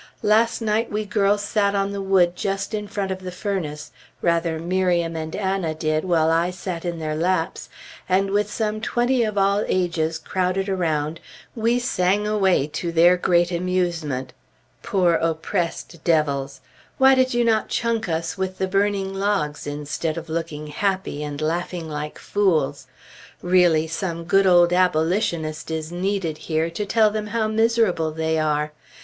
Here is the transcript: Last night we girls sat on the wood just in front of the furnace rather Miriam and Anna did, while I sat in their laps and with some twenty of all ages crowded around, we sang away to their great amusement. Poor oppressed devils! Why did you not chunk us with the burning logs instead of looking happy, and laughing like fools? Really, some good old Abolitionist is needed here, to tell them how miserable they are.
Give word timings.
Last 0.23 0.61
night 0.61 0.91
we 0.91 1.05
girls 1.05 1.43
sat 1.43 1.75
on 1.75 1.91
the 1.91 2.01
wood 2.01 2.35
just 2.35 2.73
in 2.73 2.87
front 2.87 3.11
of 3.11 3.19
the 3.21 3.29
furnace 3.31 3.91
rather 4.19 4.57
Miriam 4.57 5.15
and 5.15 5.35
Anna 5.35 5.75
did, 5.75 6.05
while 6.05 6.31
I 6.31 6.49
sat 6.49 6.83
in 6.85 6.97
their 6.97 7.13
laps 7.15 7.69
and 8.09 8.31
with 8.31 8.51
some 8.51 8.81
twenty 8.81 9.21
of 9.23 9.37
all 9.37 9.63
ages 9.67 10.17
crowded 10.17 10.67
around, 10.67 11.19
we 11.55 11.77
sang 11.77 12.25
away 12.25 12.65
to 12.69 12.91
their 12.91 13.15
great 13.15 13.51
amusement. 13.51 14.33
Poor 14.81 15.13
oppressed 15.13 16.03
devils! 16.03 16.61
Why 16.97 17.13
did 17.13 17.35
you 17.35 17.45
not 17.45 17.69
chunk 17.69 18.09
us 18.09 18.35
with 18.39 18.57
the 18.57 18.67
burning 18.67 19.13
logs 19.13 19.67
instead 19.67 20.17
of 20.17 20.29
looking 20.29 20.65
happy, 20.65 21.23
and 21.23 21.39
laughing 21.39 21.87
like 21.87 22.17
fools? 22.17 22.87
Really, 23.43 23.85
some 23.85 24.23
good 24.23 24.47
old 24.47 24.73
Abolitionist 24.73 25.69
is 25.69 25.91
needed 25.91 26.39
here, 26.39 26.71
to 26.71 26.87
tell 26.87 27.11
them 27.11 27.27
how 27.27 27.47
miserable 27.47 28.09
they 28.09 28.39
are. 28.39 28.71